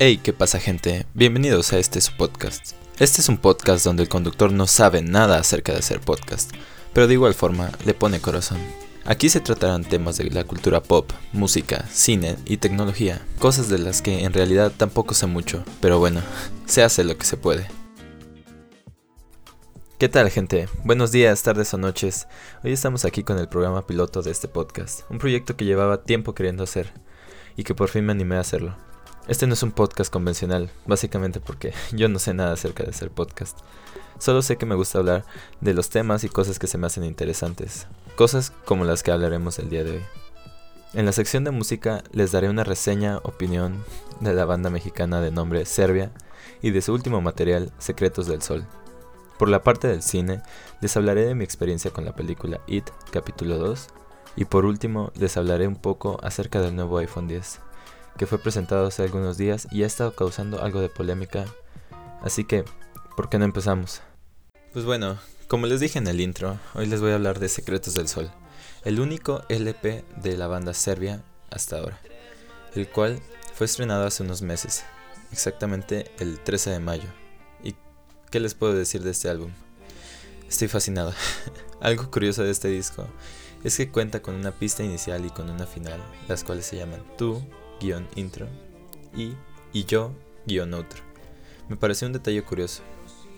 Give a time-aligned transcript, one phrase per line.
[0.00, 1.06] Hey, ¿qué pasa gente?
[1.12, 2.74] Bienvenidos a este su podcast.
[3.00, 6.52] Este es un podcast donde el conductor no sabe nada acerca de hacer podcast,
[6.92, 8.58] pero de igual forma le pone corazón.
[9.04, 14.00] Aquí se tratarán temas de la cultura pop, música, cine y tecnología, cosas de las
[14.00, 16.22] que en realidad tampoco sé mucho, pero bueno,
[16.66, 17.66] se hace lo que se puede.
[19.98, 20.68] ¿Qué tal gente?
[20.84, 22.28] Buenos días, tardes o noches.
[22.62, 26.36] Hoy estamos aquí con el programa piloto de este podcast, un proyecto que llevaba tiempo
[26.36, 26.92] queriendo hacer
[27.56, 28.76] y que por fin me animé a hacerlo.
[29.28, 33.10] Este no es un podcast convencional, básicamente porque yo no sé nada acerca de hacer
[33.10, 33.58] podcast.
[34.18, 35.26] Solo sé que me gusta hablar
[35.60, 39.58] de los temas y cosas que se me hacen interesantes, cosas como las que hablaremos
[39.58, 40.02] el día de hoy.
[40.94, 43.84] En la sección de música les daré una reseña, opinión
[44.20, 46.10] de la banda mexicana de nombre Serbia
[46.62, 48.64] y de su último material, Secretos del Sol.
[49.38, 50.40] Por la parte del cine,
[50.80, 53.88] les hablaré de mi experiencia con la película It, capítulo 2,
[54.36, 57.67] y por último les hablaré un poco acerca del nuevo iPhone 10
[58.18, 61.46] que fue presentado hace algunos días y ha estado causando algo de polémica.
[62.20, 62.64] Así que,
[63.16, 64.02] ¿por qué no empezamos?
[64.72, 67.94] Pues bueno, como les dije en el intro, hoy les voy a hablar de Secretos
[67.94, 68.30] del Sol,
[68.84, 71.98] el único LP de la banda Serbia hasta ahora,
[72.74, 73.20] el cual
[73.54, 74.84] fue estrenado hace unos meses,
[75.32, 77.08] exactamente el 13 de mayo.
[77.62, 77.76] ¿Y
[78.30, 79.52] qué les puedo decir de este álbum?
[80.48, 81.14] Estoy fascinado.
[81.80, 83.06] Algo curioso de este disco
[83.64, 87.02] es que cuenta con una pista inicial y con una final, las cuales se llaman
[87.16, 87.42] Tú,
[87.80, 88.46] guion intro
[89.14, 89.34] y,
[89.72, 90.12] y yo
[90.46, 91.02] guion outro.
[91.68, 92.82] Me pareció un detalle curioso.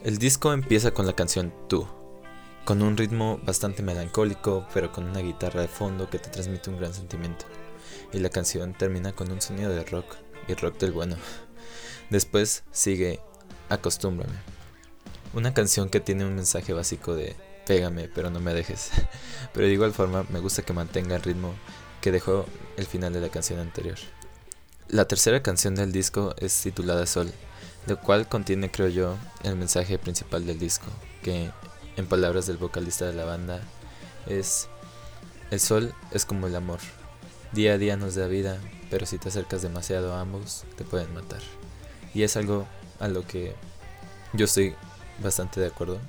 [0.04, 1.86] El disco empieza con la canción Tú,
[2.64, 6.78] con un ritmo bastante melancólico, pero con una guitarra de fondo que te transmite un
[6.78, 7.44] gran sentimiento.
[8.12, 10.16] Y la canción termina con un sonido de rock,
[10.48, 11.16] y rock del bueno.
[12.10, 13.20] Después sigue
[13.68, 14.34] Acostúmbrame,
[15.32, 18.90] una canción que tiene un mensaje básico de pégame, pero no me dejes.
[19.54, 21.54] Pero de igual forma me gusta que mantenga el ritmo
[22.00, 22.46] que dejó
[22.76, 23.96] el final de la canción anterior.
[24.92, 27.30] La tercera canción del disco es titulada Sol,
[27.86, 30.86] lo cual contiene, creo yo, el mensaje principal del disco,
[31.22, 31.52] que,
[31.96, 33.60] en palabras del vocalista de la banda,
[34.26, 34.66] es,
[35.52, 36.80] el sol es como el amor.
[37.52, 38.58] Día a día nos da vida,
[38.90, 41.40] pero si te acercas demasiado a ambos, te pueden matar.
[42.12, 42.66] Y es algo
[42.98, 43.54] a lo que
[44.32, 44.74] yo estoy
[45.22, 46.00] bastante de acuerdo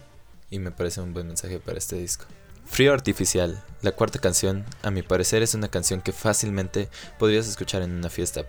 [0.50, 2.25] y me parece un buen mensaje para este disco.
[2.66, 7.84] Frío Artificial, la cuarta canción, a mi parecer es una canción que fácilmente podrías escuchar
[7.84, 8.44] en una fiesta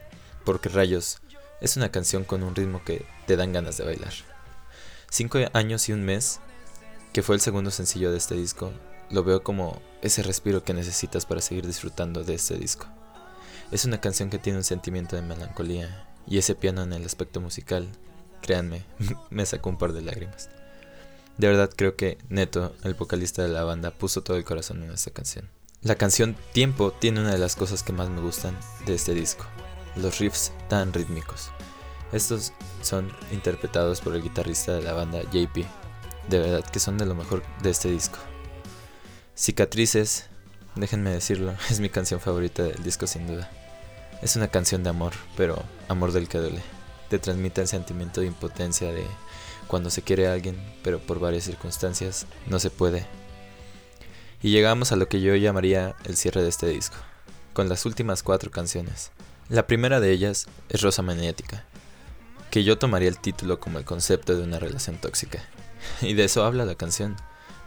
[0.44, 1.18] porque Rayos
[1.60, 4.12] es una canción con un ritmo que te dan ganas de bailar.
[5.10, 6.40] Cinco años y un mes,
[7.12, 8.72] que fue el segundo sencillo de este disco,
[9.10, 12.86] lo veo como ese respiro que necesitas para seguir disfrutando de este disco.
[13.70, 17.40] Es una canción que tiene un sentimiento de melancolía y ese piano en el aspecto
[17.40, 17.88] musical,
[18.40, 18.84] créanme,
[19.30, 20.48] me sacó un par de lágrimas.
[21.38, 24.90] De verdad creo que Neto, el vocalista de la banda, puso todo el corazón en
[24.90, 25.48] esta canción.
[25.82, 29.44] La canción Tiempo tiene una de las cosas que más me gustan de este disco,
[29.96, 31.50] los riffs tan rítmicos.
[32.12, 35.64] Estos son interpretados por el guitarrista de la banda JP.
[36.28, 38.18] De verdad que son de lo mejor de este disco.
[39.34, 40.26] Cicatrices,
[40.74, 43.50] déjenme decirlo, es mi canción favorita del disco sin duda.
[44.20, 46.62] Es una canción de amor, pero amor del que duele.
[47.08, 49.04] Te transmite el sentimiento de impotencia de
[49.66, 53.06] cuando se quiere a alguien, pero por varias circunstancias no se puede.
[54.42, 56.96] Y llegamos a lo que yo llamaría el cierre de este disco,
[57.52, 59.12] con las últimas cuatro canciones.
[59.52, 61.66] La primera de ellas es Rosa Magnética,
[62.50, 65.44] que yo tomaría el título como el concepto de una relación tóxica.
[66.00, 67.16] Y de eso habla la canción,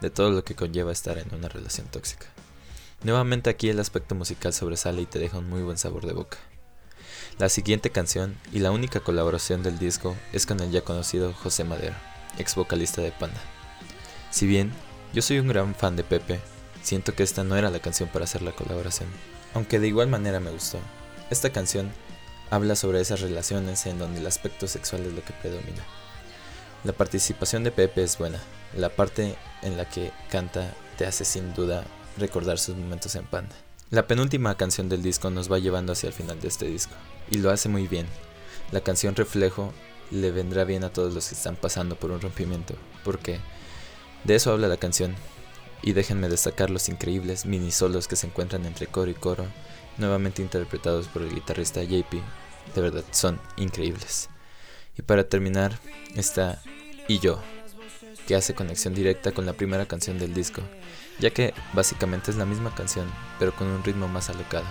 [0.01, 2.25] de todo lo que conlleva estar en una relación tóxica.
[3.03, 6.39] Nuevamente aquí el aspecto musical sobresale y te deja un muy buen sabor de boca.
[7.37, 11.65] La siguiente canción y la única colaboración del disco es con el ya conocido José
[11.65, 11.93] Madero,
[12.39, 13.39] ex vocalista de Panda.
[14.31, 14.71] Si bien
[15.13, 16.39] yo soy un gran fan de Pepe,
[16.81, 19.09] siento que esta no era la canción para hacer la colaboración,
[19.53, 20.79] aunque de igual manera me gustó.
[21.31, 21.91] Esta canción
[22.51, 25.83] habla sobre esas relaciones en donde el aspecto sexual es lo que predomina.
[26.83, 28.39] La participación de Pepe es buena,
[28.77, 31.83] la parte en la que canta te hace sin duda
[32.17, 33.55] recordar sus momentos en Panda.
[33.89, 36.93] La penúltima canción del disco nos va llevando hacia el final de este disco,
[37.31, 38.05] y lo hace muy bien.
[38.71, 39.73] La canción Reflejo
[40.11, 43.39] le vendrá bien a todos los que están pasando por un rompimiento, porque
[44.23, 45.15] de eso habla la canción.
[45.81, 49.45] Y déjenme destacar los increíbles mini solos que se encuentran entre coro y coro,
[49.97, 52.13] nuevamente interpretados por el guitarrista JP.
[52.73, 54.29] De verdad, son increíbles.
[54.97, 55.77] Y para terminar
[56.15, 56.61] está
[57.07, 57.41] Y yo,
[58.27, 60.61] que hace conexión directa con la primera canción del disco,
[61.19, 63.07] ya que básicamente es la misma canción,
[63.37, 64.65] pero con un ritmo más alocado,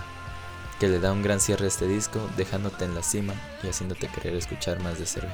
[0.79, 3.33] que le da un gran cierre a este disco, dejándote en la cima
[3.63, 5.31] y haciéndote querer escuchar más de Serve.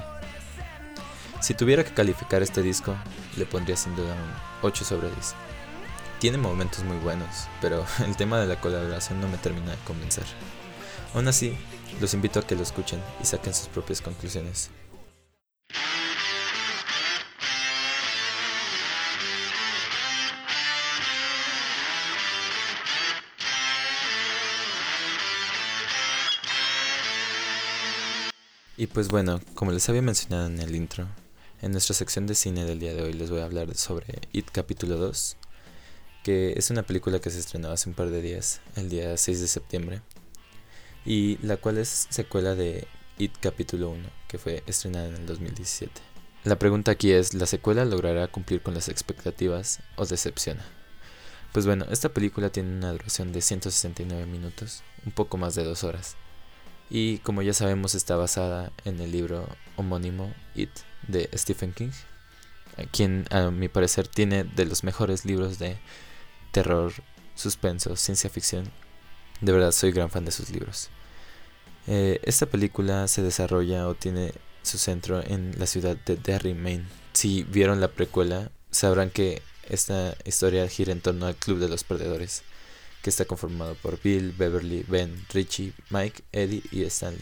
[1.40, 2.94] Si tuviera que calificar este disco,
[3.36, 5.34] le pondría sin duda un 8 sobre 10.
[6.22, 10.22] Tiene momentos muy buenos, pero el tema de la colaboración no me termina de convencer.
[11.14, 11.56] Aún así,
[12.00, 14.70] los invito a que lo escuchen y saquen sus propias conclusiones.
[28.76, 31.08] Y pues bueno, como les había mencionado en el intro,
[31.62, 34.50] en nuestra sección de cine del día de hoy les voy a hablar sobre It
[34.52, 35.36] capítulo 2,
[36.22, 39.40] que es una película que se estrenó hace un par de días, el día 6
[39.40, 40.02] de septiembre,
[41.04, 42.86] y la cual es secuela de
[43.18, 45.92] It capítulo 1, que fue estrenada en el 2017.
[46.44, 50.64] La pregunta aquí es, ¿la secuela logrará cumplir con las expectativas o decepciona?
[51.52, 55.84] Pues bueno, esta película tiene una duración de 169 minutos, un poco más de dos
[55.84, 56.16] horas
[56.94, 60.68] y como ya sabemos está basada en el libro homónimo It
[61.08, 61.88] de Stephen King,
[62.90, 65.78] quien a mi parecer tiene de los mejores libros de
[66.52, 66.92] terror,
[67.34, 68.70] suspenso, ciencia ficción.
[69.40, 70.88] De verdad soy gran fan de sus libros.
[71.88, 74.32] Eh, esta película se desarrolla o tiene
[74.62, 76.84] su centro en la ciudad de Derry, Maine.
[77.12, 81.82] Si vieron la precuela, sabrán que esta historia gira en torno al Club de los
[81.82, 82.42] Perdedores
[83.02, 87.20] que está conformado por Bill, Beverly, Ben, Richie, Mike, Eddie y Stanley.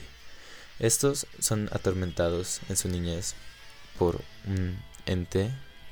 [0.78, 3.34] Estos son atormentados en su niñez
[3.98, 5.50] por un ente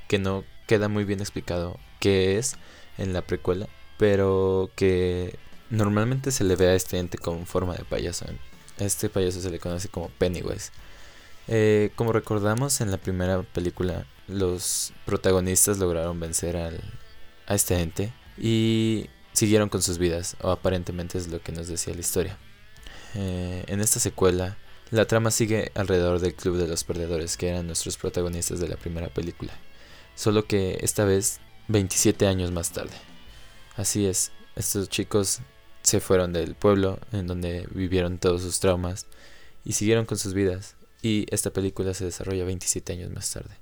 [0.08, 2.56] que no queda muy bien explicado qué es
[2.98, 5.38] en la precuela, pero que
[5.70, 8.26] normalmente se le ve a este ente con forma de payaso.
[8.78, 10.70] este payaso se le conoce como Pennywise.
[11.48, 16.80] Eh, como recordamos en la primera película, los protagonistas lograron vencer al,
[17.46, 21.94] a este ente y siguieron con sus vidas, o aparentemente es lo que nos decía
[21.94, 22.38] la historia.
[23.14, 24.58] Eh, en esta secuela,
[24.90, 28.76] la trama sigue alrededor del Club de los Perdedores, que eran nuestros protagonistas de la
[28.76, 29.52] primera película,
[30.14, 32.96] solo que esta vez 27 años más tarde.
[33.76, 35.40] Así es, estos chicos
[35.82, 39.06] se fueron del pueblo en donde vivieron todos sus traumas
[39.64, 43.54] y siguieron con sus vidas, y esta película se desarrolla 27 años más tarde.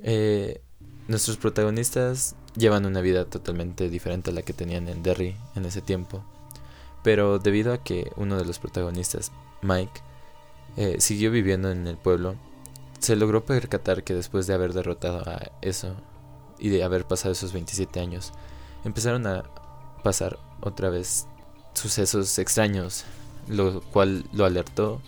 [0.00, 0.60] Eh,
[1.06, 5.82] nuestros protagonistas llevan una vida totalmente diferente a la que tenían en Derry en ese
[5.82, 6.24] tiempo.
[7.04, 10.00] Pero debido a que uno de los protagonistas, Mike,
[10.76, 12.36] eh, siguió viviendo en el pueblo,
[12.98, 15.96] se logró percatar que después de haber derrotado a eso
[16.62, 18.32] y de haber pasado esos 27 años,
[18.84, 19.42] empezaron a
[20.04, 21.26] pasar otra vez
[21.74, 23.04] sucesos extraños,
[23.48, 25.00] lo cual lo alertó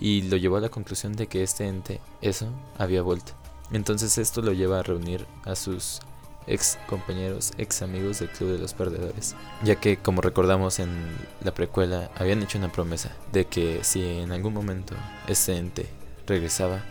[0.00, 2.46] y lo llevó a la conclusión de que este ente, eso,
[2.78, 3.32] había vuelto.
[3.72, 5.98] Entonces esto lo lleva a reunir a sus
[6.46, 9.34] ex compañeros, ex amigos del Club de los Perdedores,
[9.64, 14.30] ya que como recordamos en la precuela habían hecho una promesa de que si en
[14.30, 14.94] algún momento
[15.26, 15.88] ese ente
[16.28, 16.84] regresaba,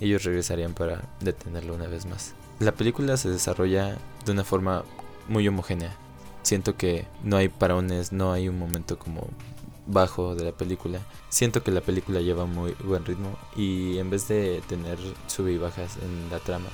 [0.00, 2.34] ellos regresarían para detenerlo una vez más.
[2.60, 3.96] La película se desarrolla
[4.26, 4.84] de una forma
[5.28, 5.96] muy homogénea.
[6.42, 9.28] Siento que no hay parones, no hay un momento como
[9.86, 11.00] bajo de la película.
[11.30, 15.56] Siento que la película lleva muy buen ritmo y en vez de tener sub y
[15.56, 16.68] bajas en la trama,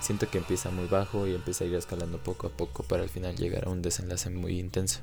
[0.00, 3.08] siento que empieza muy bajo y empieza a ir escalando poco a poco para al
[3.08, 5.00] final llegar a un desenlace muy intenso.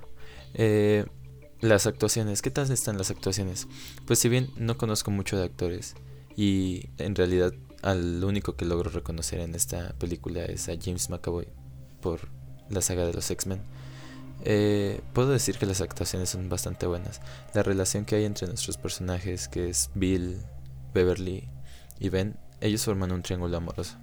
[0.53, 1.05] Eh,
[1.59, 3.67] las actuaciones, ¿qué tal están las actuaciones?
[4.05, 5.93] Pues si bien no conozco mucho de actores
[6.37, 11.47] y en realidad al único que logro reconocer en esta película es a James McAvoy
[12.01, 12.29] por
[12.69, 13.61] la saga de los X-Men.
[14.43, 17.21] Eh, puedo decir que las actuaciones son bastante buenas.
[17.53, 20.41] La relación que hay entre nuestros personajes, que es Bill,
[20.93, 21.47] Beverly
[21.99, 23.97] y Ben, ellos forman un triángulo amoroso.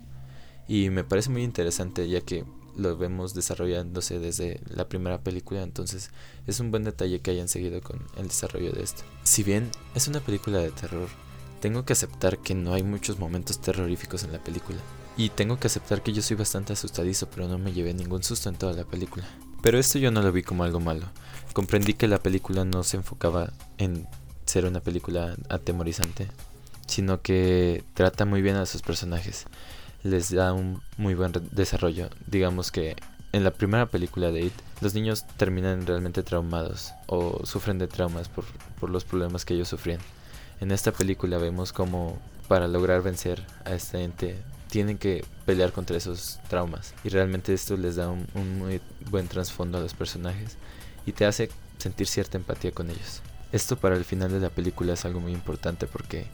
[0.69, 2.45] Y me parece muy interesante ya que
[2.76, 6.11] lo vemos desarrollándose desde la primera película, entonces
[6.47, 9.03] es un buen detalle que hayan seguido con el desarrollo de esto.
[9.25, 11.09] Si bien es una película de terror,
[11.59, 14.79] tengo que aceptar que no hay muchos momentos terroríficos en la película.
[15.17, 18.49] Y tengo que aceptar que yo soy bastante asustadizo, pero no me llevé ningún susto
[18.49, 19.25] en toda la película.
[19.62, 21.07] Pero esto yo no lo vi como algo malo.
[21.53, 24.07] Comprendí que la película no se enfocaba en
[24.47, 26.29] ser una película atemorizante,
[26.87, 29.47] sino que trata muy bien a sus personajes.
[30.05, 32.09] Les da un muy buen desarrollo.
[32.27, 32.95] Digamos que
[33.33, 38.29] en la primera película de It, los niños terminan realmente traumados o sufren de traumas
[38.29, 38.45] por,
[38.81, 40.00] por los problemas que ellos sufrían.
[40.61, 44.37] En esta película vemos como para lograr vencer a este ente
[44.69, 46.95] tienen que pelear contra esos traumas.
[47.05, 50.57] Y realmente esto les da un, muy buen trasfondo a los personajes
[51.07, 53.23] y te hace sentir cierta empatía con ellos.
[53.50, 56.27] Esto para el final de la película es algo muy importante porque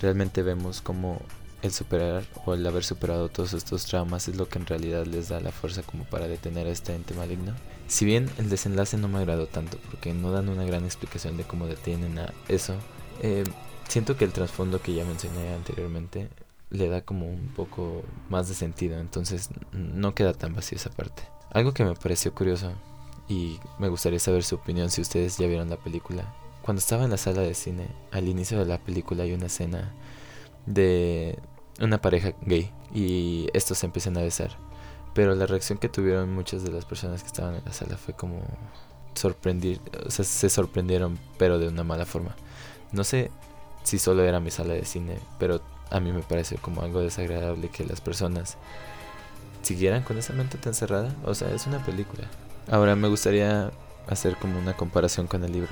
[0.00, 1.20] realmente vemos como
[1.62, 5.28] el superar o el haber superado todos estos traumas es lo que en realidad les
[5.28, 7.54] da la fuerza como para detener a este ente maligno.
[7.86, 11.44] Si bien el desenlace no me agradó tanto porque no dan una gran explicación de
[11.44, 12.74] cómo detienen a eso,
[13.22, 13.44] eh,
[13.88, 16.28] siento que el trasfondo que ya mencioné anteriormente
[16.70, 21.22] le da como un poco más de sentido, entonces no queda tan vacío esa parte.
[21.50, 22.72] Algo que me pareció curioso
[23.28, 27.10] y me gustaría saber su opinión si ustedes ya vieron la película cuando estaba en
[27.10, 29.92] la sala de cine, al inicio de la película hay una escena
[30.64, 31.38] de
[31.78, 34.56] una pareja gay y estos se empiezan a besar.
[35.12, 38.14] Pero la reacción que tuvieron muchas de las personas que estaban en la sala fue
[38.14, 38.42] como
[39.14, 42.34] sorprendir, o sea, se sorprendieron, pero de una mala forma.
[42.94, 43.30] No sé
[43.82, 45.60] si solo era mi sala de cine, pero
[45.90, 48.56] a mí me parece como algo desagradable que las personas
[49.62, 51.14] siguieran con esa mente tan cerrada.
[51.24, 52.28] O sea, es una película.
[52.70, 53.72] Ahora me gustaría
[54.06, 55.70] hacer como una comparación con el libro.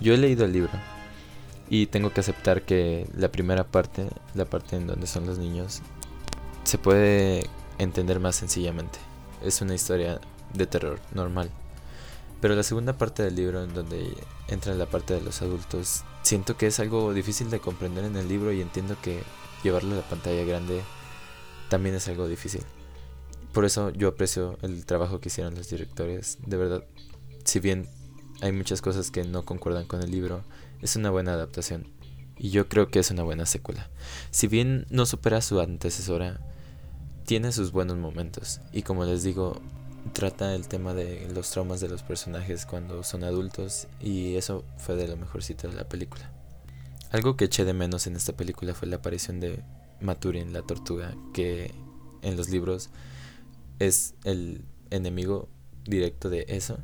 [0.00, 0.72] Yo he leído el libro
[1.70, 5.80] y tengo que aceptar que la primera parte, la parte en donde son los niños,
[6.64, 8.98] se puede entender más sencillamente.
[9.42, 10.20] Es una historia
[10.52, 11.50] de terror normal.
[12.42, 14.12] Pero la segunda parte del libro, en donde
[14.48, 18.26] entra la parte de los adultos, siento que es algo difícil de comprender en el
[18.26, 19.22] libro y entiendo que
[19.62, 20.82] llevarlo a la pantalla grande
[21.68, 22.62] también es algo difícil.
[23.52, 26.38] Por eso yo aprecio el trabajo que hicieron los directores.
[26.44, 26.84] De verdad,
[27.44, 27.88] si bien
[28.40, 30.42] hay muchas cosas que no concuerdan con el libro,
[30.80, 31.86] es una buena adaptación.
[32.36, 33.88] Y yo creo que es una buena secuela.
[34.32, 36.40] Si bien no supera a su antecesora,
[37.24, 38.60] tiene sus buenos momentos.
[38.72, 39.62] Y como les digo,
[40.12, 44.96] trata el tema de los traumas de los personajes cuando son adultos y eso fue
[44.96, 46.30] de lo mejorcito de la película.
[47.10, 49.62] Algo que eché de menos en esta película fue la aparición de
[50.00, 51.72] Maturin, la tortuga, que
[52.22, 52.90] en los libros
[53.78, 55.48] es el enemigo
[55.84, 56.78] directo de eso.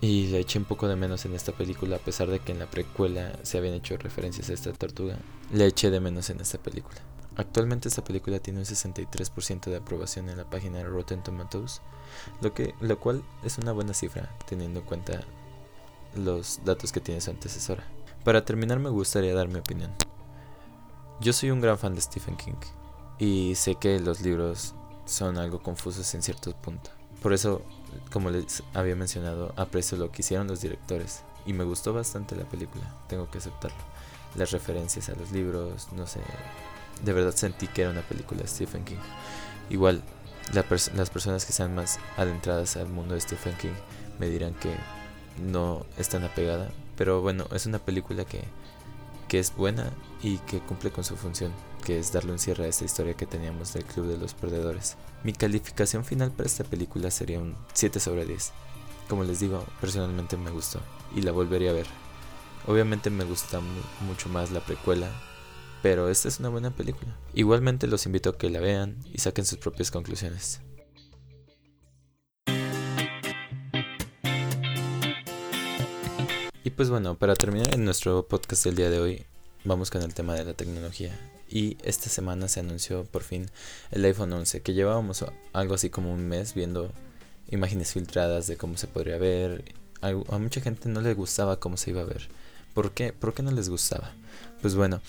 [0.00, 2.58] Y le eché un poco de menos en esta película, a pesar de que en
[2.58, 5.18] la precuela se habían hecho referencias a esta tortuga.
[5.52, 6.96] Le eché de menos en esta película.
[7.36, 11.80] Actualmente esta película tiene un 63% de aprobación en la página Rotten Tomatoes,
[12.40, 15.20] lo, que, lo cual es una buena cifra teniendo en cuenta
[16.16, 17.84] los datos que tiene su antecesora.
[18.24, 19.92] Para terminar me gustaría dar mi opinión.
[21.20, 22.60] Yo soy un gran fan de Stephen King
[23.18, 26.92] y sé que los libros son algo confusos en ciertos puntos.
[27.22, 27.62] Por eso,
[28.10, 32.44] como les había mencionado, aprecio lo que hicieron los directores y me gustó bastante la
[32.44, 33.78] película, tengo que aceptarlo.
[34.34, 36.20] Las referencias a los libros, no sé,
[37.04, 38.96] de verdad sentí que era una película de Stephen King.
[39.70, 40.02] Igual,
[40.52, 43.74] las personas que sean más adentradas al mundo de Stephen King
[44.18, 44.74] me dirán que
[45.40, 48.42] no es tan apegada, pero bueno, es una película que,
[49.28, 49.90] que es buena
[50.22, 51.52] y que cumple con su función,
[51.84, 54.96] que es darle un cierre a esta historia que teníamos del Club de los Perdedores.
[55.24, 58.52] Mi calificación final para esta película sería un 7 sobre 10.
[59.08, 60.80] Como les digo, personalmente me gustó
[61.14, 61.86] y la volvería a ver.
[62.66, 63.60] Obviamente me gusta
[64.00, 65.08] mucho más la precuela,
[65.82, 67.16] pero esta es una buena película.
[67.34, 70.60] Igualmente los invito a que la vean y saquen sus propias conclusiones.
[76.62, 79.24] Y pues bueno, para terminar en nuestro podcast del día de hoy,
[79.64, 81.18] vamos con el tema de la tecnología.
[81.48, 83.50] Y esta semana se anunció por fin
[83.90, 86.92] el iPhone 11, que llevábamos algo así como un mes viendo
[87.48, 89.74] imágenes filtradas de cómo se podría ver.
[90.00, 92.28] A, mucha gente no le gustaba cómo se iba a ver.
[92.74, 93.12] ¿Por qué?
[93.12, 94.12] ¿Por qué no les gustaba?
[94.62, 95.00] Pues bueno,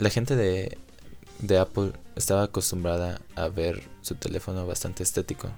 [0.00, 0.78] la gente de,
[1.58, 5.50] Apple estaba acostumbrada a ver su teléfono bastante estético,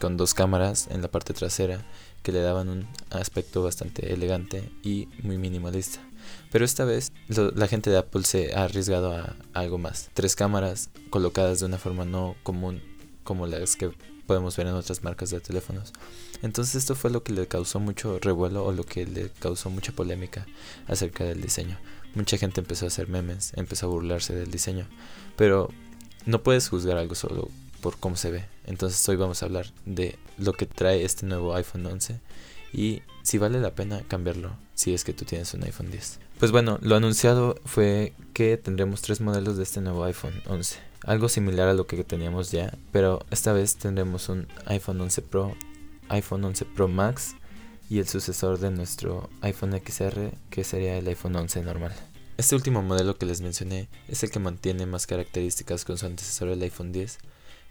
[0.00, 1.84] con dos cámaras en la parte trasera
[2.22, 6.00] que le daban un aspecto bastante elegante y muy minimalista.
[6.50, 10.10] Pero esta vez la gente de Apple se ha arriesgado a, algo más.
[10.14, 12.80] Tres cámaras colocadas de una forma no común
[13.24, 13.92] como las que
[14.26, 15.92] podemos ver en otras marcas de teléfonos.
[16.42, 19.92] Entonces esto fue lo que le causó mucho revuelo o lo que le causó mucha
[19.92, 20.46] polémica
[20.86, 21.78] acerca del diseño.
[22.14, 24.86] Mucha gente empezó a hacer memes, empezó a burlarse del diseño,
[25.36, 25.70] pero
[26.26, 27.48] no puedes juzgar algo solo
[27.80, 28.44] por cómo se ve.
[28.66, 32.20] Entonces hoy vamos a hablar de lo que trae este nuevo iPhone 11
[32.72, 36.18] y si vale la pena cambiarlo si es que tú tienes un iPhone 10.
[36.38, 40.91] Pues bueno, lo anunciado fue que tendremos tres modelos de este nuevo iPhone 11.
[41.04, 45.56] Algo similar a lo que teníamos ya, pero esta vez tendremos un iPhone 11 Pro,
[46.08, 47.34] iPhone 11 Pro Max
[47.90, 51.92] y el sucesor de nuestro iPhone XR que sería el iPhone 11 normal.
[52.36, 56.48] Este último modelo que les mencioné es el que mantiene más características con su antecesor
[56.48, 57.18] el iPhone 10,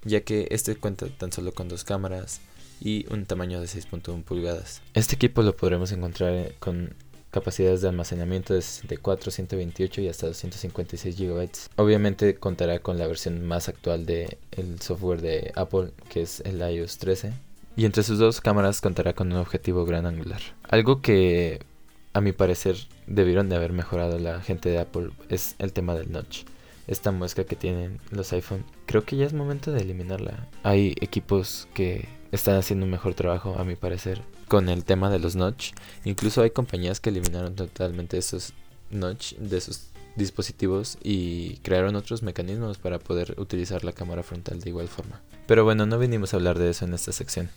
[0.04, 2.42] ya que este cuenta tan solo con dos cámaras
[2.82, 4.82] y un tamaño de 6.1 pulgadas.
[4.94, 6.96] Este equipo lo podremos encontrar con
[7.32, 11.50] capacidades de almacenamiento de 64, 128 y hasta 256 GB.
[11.78, 14.38] Obviamente contará con la versión más actual del
[14.80, 17.34] software de Apple, que es el iOS 13
[17.76, 20.42] y entre sus dos cámaras contará con un objetivo gran angular.
[20.68, 21.62] Algo que
[22.14, 22.76] a mi parecer
[23.08, 26.44] debieron de haber mejorado la gente de Apple es el tema del notch.
[26.88, 30.48] Esta muesca que tienen los iPhone, creo que ya es momento de eliminarla.
[30.64, 35.20] Hay equipos que están haciendo un mejor trabajo a mi parecer con el tema de
[35.20, 35.72] los notch.
[36.06, 38.54] Incluso hay compañías que eliminaron totalmente esos
[38.90, 44.70] notch de sus dispositivos y crearon otros mecanismos para poder utilizar la cámara frontal de
[44.70, 45.22] igual forma.
[45.48, 47.50] Pero bueno, no vinimos a hablar de eso en esta sección.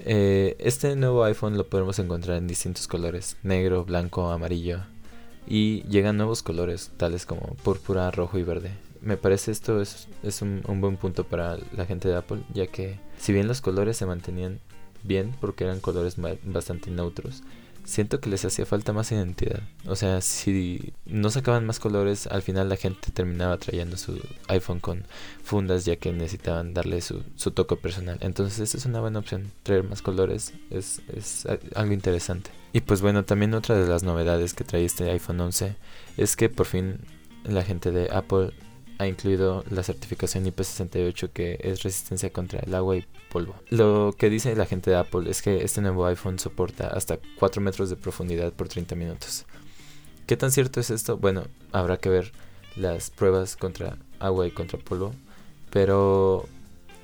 [0.00, 4.82] Eh, este nuevo iPhone lo podemos encontrar en distintos colores, negro, blanco, amarillo.
[5.48, 8.70] Y llegan nuevos colores, tales como púrpura, rojo y verde.
[9.00, 12.66] Me parece esto es, es un, un buen punto para la gente de Apple, ya
[12.66, 14.60] que si bien los colores se mantenían
[15.04, 17.42] bien porque eran colores bastante neutros,
[17.88, 19.62] siento que les hacía falta más identidad.
[19.86, 24.78] O sea, si no sacaban más colores, al final la gente terminaba trayendo su iPhone
[24.78, 25.04] con
[25.42, 28.18] fundas ya que necesitaban darle su, su toque personal.
[28.20, 29.50] Entonces, esta es una buena opción.
[29.62, 32.50] Traer más colores es, es algo interesante.
[32.74, 35.74] Y pues bueno, también otra de las novedades que trae este iPhone 11
[36.18, 36.98] es que por fin
[37.44, 38.52] la gente de Apple
[38.98, 43.54] ha incluido la certificación IP68 que es resistencia contra el agua y polvo.
[43.70, 47.62] Lo que dice la gente de Apple es que este nuevo iPhone soporta hasta 4
[47.62, 49.46] metros de profundidad por 30 minutos.
[50.26, 51.16] ¿Qué tan cierto es esto?
[51.16, 52.32] Bueno, habrá que ver
[52.76, 55.14] las pruebas contra agua y contra polvo,
[55.70, 56.46] pero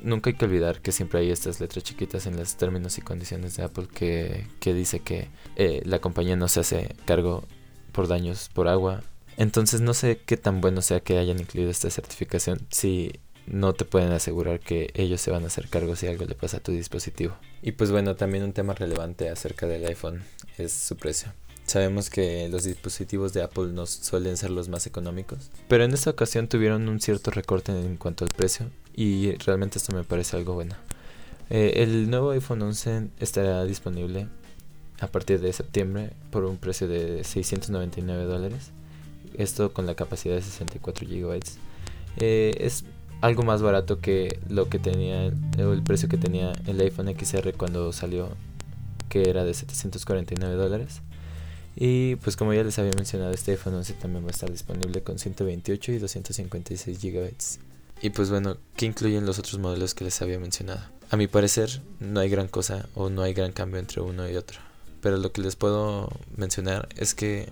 [0.02, 3.56] nunca hay que olvidar que siempre hay estas letras chiquitas en los términos y condiciones
[3.56, 7.44] de Apple que, que dice que eh, la compañía no se hace cargo
[7.92, 9.02] por daños por agua,
[9.36, 13.12] entonces no sé qué tan bueno sea que hayan incluido esta certificación si
[13.46, 16.58] no te pueden asegurar que ellos se van a hacer cargo si algo le pasa
[16.58, 17.36] a tu dispositivo.
[17.62, 20.22] Y pues bueno, también un tema relevante acerca del iPhone
[20.58, 21.32] es su precio.
[21.66, 26.10] Sabemos que los dispositivos de Apple no suelen ser los más económicos, pero en esta
[26.10, 30.54] ocasión tuvieron un cierto recorte en cuanto al precio y realmente esto me parece algo
[30.54, 30.76] bueno.
[31.50, 34.28] Eh, el nuevo iPhone 11 estará disponible
[35.00, 38.70] a partir de septiembre por un precio de 699 dólares
[39.34, 41.40] esto con la capacidad de 64 GB.
[42.18, 42.84] Eh, es
[43.20, 47.92] algo más barato que lo que tenía, el precio que tenía el iPhone XR cuando
[47.92, 48.28] salió,
[49.08, 51.00] que era de 749 dólares.
[51.76, 55.02] Y pues como ya les había mencionado, este iPhone 11 también va a estar disponible
[55.02, 57.32] con 128 y 256 GB.
[58.02, 60.80] Y pues bueno, ¿qué incluyen los otros modelos que les había mencionado?
[61.10, 64.36] A mi parecer no hay gran cosa o no hay gran cambio entre uno y
[64.36, 64.60] otro.
[65.00, 67.48] Pero lo que les puedo mencionar es que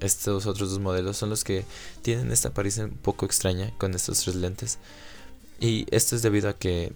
[0.00, 1.64] estos otros dos modelos son los que
[2.02, 4.78] tienen esta apariencia un poco extraña con estos tres lentes.
[5.60, 6.92] Y esto es debido a que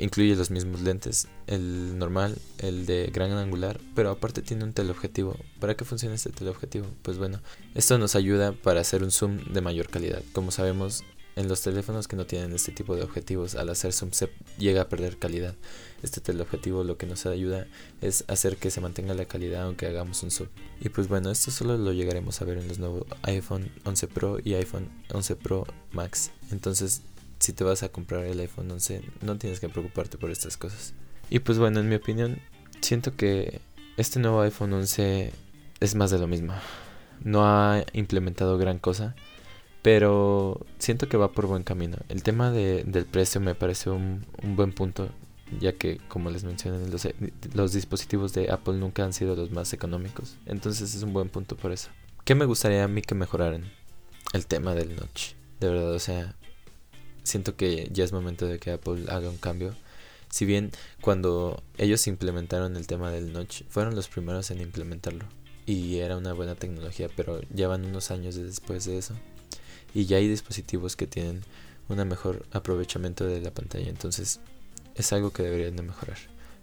[0.00, 5.36] incluye los mismos lentes, el normal, el de gran angular, pero aparte tiene un teleobjetivo.
[5.60, 6.86] ¿Para qué funciona este teleobjetivo?
[7.02, 7.40] Pues bueno,
[7.74, 10.22] esto nos ayuda para hacer un zoom de mayor calidad.
[10.32, 11.04] Como sabemos,
[11.40, 14.82] en los teléfonos que no tienen este tipo de objetivos, al hacer zoom se llega
[14.82, 15.54] a perder calidad.
[16.02, 17.66] Este teleobjetivo lo que nos ayuda
[18.02, 20.48] es hacer que se mantenga la calidad aunque hagamos un zoom.
[20.80, 24.38] Y pues bueno, esto solo lo llegaremos a ver en los nuevos iPhone 11 Pro
[24.44, 26.30] y iPhone 11 Pro Max.
[26.50, 27.02] Entonces,
[27.38, 30.92] si te vas a comprar el iPhone 11, no tienes que preocuparte por estas cosas.
[31.30, 32.38] Y pues bueno, en mi opinión,
[32.82, 33.60] siento que
[33.96, 35.32] este nuevo iPhone 11
[35.80, 36.52] es más de lo mismo.
[37.22, 39.14] No ha implementado gran cosa
[39.82, 41.96] pero siento que va por buen camino.
[42.08, 45.08] El tema de, del precio me parece un, un, buen punto,
[45.58, 47.08] ya que, como les mencioné, los,
[47.54, 50.36] los dispositivos de Apple nunca han sido los más económicos.
[50.46, 51.90] Entonces es un buen punto por eso.
[52.24, 53.72] ¿Qué me gustaría a mí que mejoraran?
[54.32, 55.32] El tema del notch.
[55.60, 56.34] De verdad, o sea,
[57.22, 59.74] siento que ya es momento de que Apple haga un cambio.
[60.28, 65.24] Si bien cuando ellos implementaron el tema del notch, fueron los primeros en implementarlo.
[65.66, 69.14] Y era una buena tecnología, pero ya van unos años después de eso
[69.94, 71.42] y ya hay dispositivos que tienen
[71.88, 73.88] un mejor aprovechamiento de la pantalla.
[73.88, 74.40] Entonces
[74.94, 76.18] es algo que deberían de mejorar.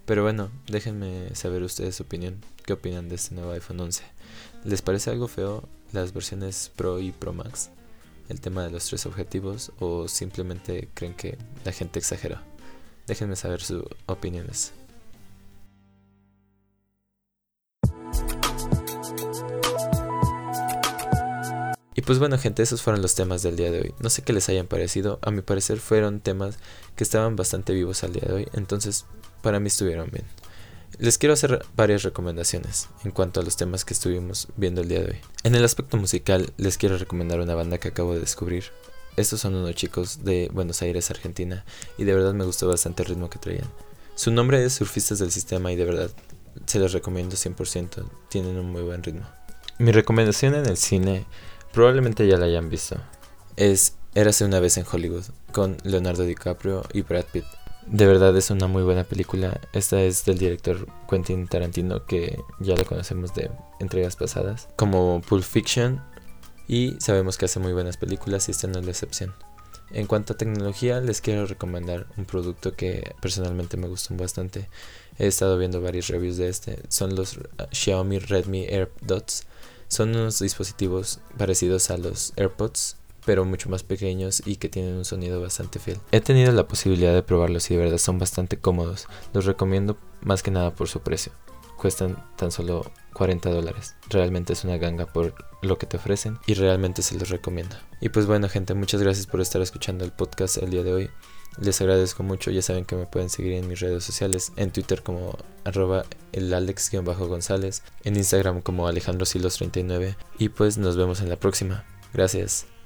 [0.06, 2.36] Pero bueno, déjenme saber ustedes su opinión.
[2.64, 4.04] ¿Qué opinan de este nuevo iPhone 11?
[4.64, 7.70] ¿Les parece algo feo las versiones Pro y Pro Max?
[8.28, 12.42] El tema de los tres objetivos o simplemente creen que la gente exagera?
[13.06, 14.72] Déjenme saber sus opiniones.
[22.08, 23.94] Pues bueno gente, esos fueron los temas del día de hoy.
[24.00, 26.56] No sé qué les hayan parecido, a mi parecer fueron temas
[26.96, 29.04] que estaban bastante vivos al día de hoy, entonces
[29.42, 30.24] para mí estuvieron bien.
[30.98, 35.00] Les quiero hacer varias recomendaciones en cuanto a los temas que estuvimos viendo el día
[35.00, 35.18] de hoy.
[35.42, 38.64] En el aspecto musical les quiero recomendar una banda que acabo de descubrir.
[39.18, 41.66] Estos son unos chicos de Buenos Aires, Argentina,
[41.98, 43.68] y de verdad me gustó bastante el ritmo que traían.
[44.14, 46.10] Su nombre es Surfistas del Sistema y de verdad
[46.64, 49.26] se los recomiendo 100%, tienen un muy buen ritmo.
[49.76, 51.26] Mi recomendación en el cine
[51.78, 52.96] probablemente ya la hayan visto.
[53.54, 57.44] Es Érase una vez en Hollywood, con Leonardo DiCaprio y Brad Pitt.
[57.86, 59.60] De verdad es una muy buena película.
[59.72, 65.44] Esta es del director Quentin Tarantino, que ya lo conocemos de entregas pasadas, como Pulp
[65.44, 66.02] Fiction.
[66.66, 69.32] Y sabemos que hace muy buenas películas y esta no es la excepción.
[69.92, 74.68] En cuanto a tecnología, les quiero recomendar un producto que personalmente me gustó bastante.
[75.16, 76.80] He estado viendo varios reviews de este.
[76.88, 77.38] Son los
[77.70, 79.46] Xiaomi Redmi AirDots
[79.88, 85.04] son unos dispositivos parecidos a los AirPods, pero mucho más pequeños y que tienen un
[85.04, 85.98] sonido bastante fiel.
[86.12, 89.06] He tenido la posibilidad de probarlos y de verdad son bastante cómodos.
[89.34, 91.32] Los recomiendo más que nada por su precio.
[91.76, 93.94] cuestan tan solo 40 dólares.
[94.08, 97.76] Realmente es una ganga por lo que te ofrecen y realmente se los recomiendo.
[98.00, 101.10] Y pues bueno gente, muchas gracias por estar escuchando el podcast el día de hoy.
[101.60, 105.02] Les agradezco mucho, ya saben que me pueden seguir en mis redes sociales, en Twitter
[105.02, 111.84] como arroba el alex-gonzález, en Instagram como alejandrosilos39 y pues nos vemos en la próxima.
[112.14, 112.77] Gracias.